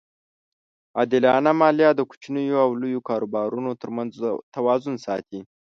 عادلانه 0.97 1.51
مالیه 1.61 1.91
د 1.95 2.01
کوچنیو 2.09 2.57
او 2.65 2.69
لویو 2.81 3.05
کاروبارونو 3.09 3.71
ترمنځ 3.81 4.11
توازن 4.55 4.95
ساتي. 5.05 5.39